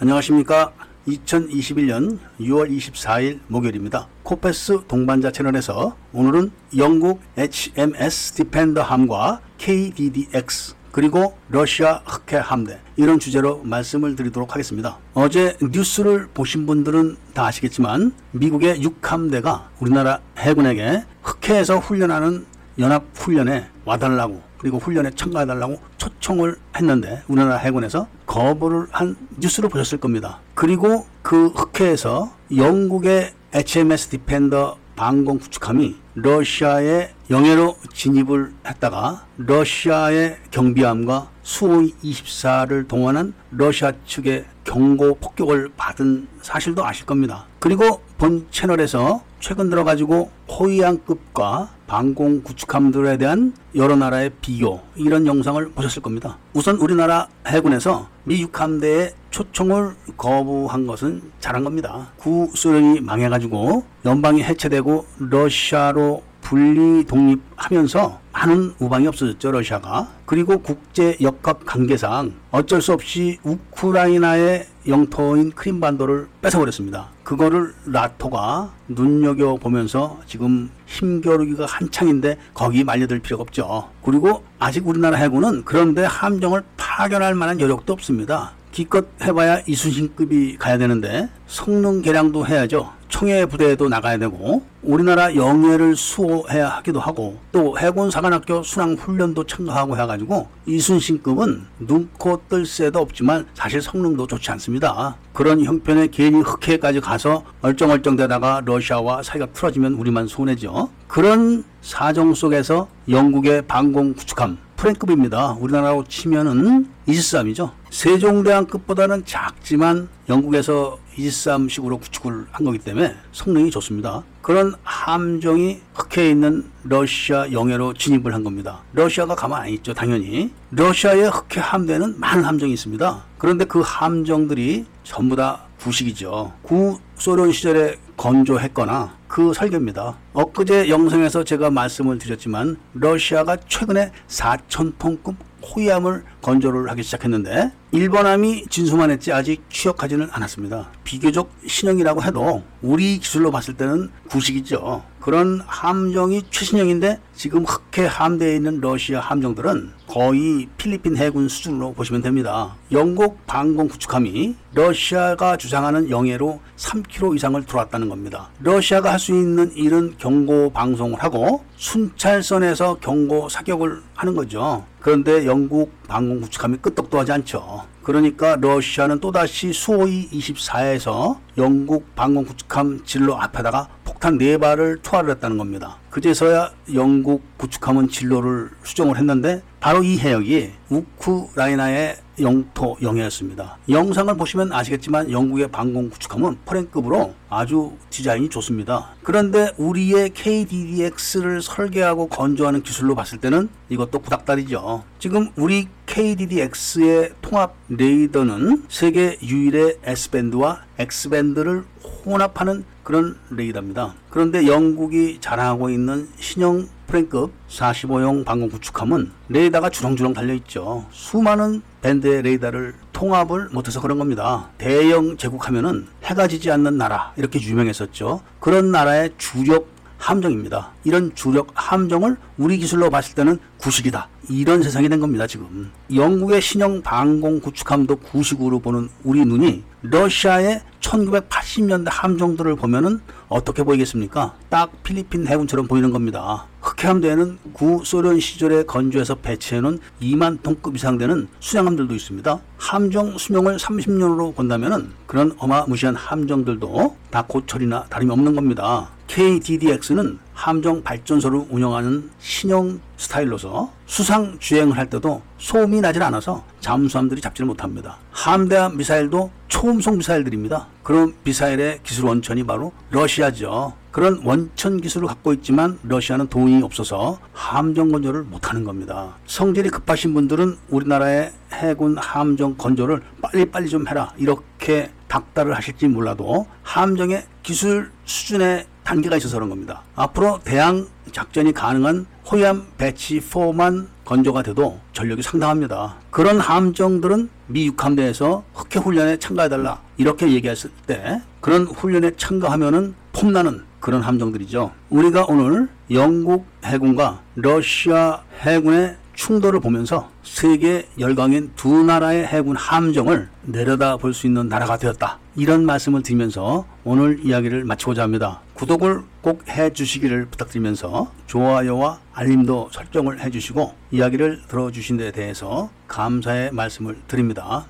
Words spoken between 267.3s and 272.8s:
잡지를 못합니다. 함대함 미사일도 초음속 미사일들입니다. 그런 미사일의 기술 원천이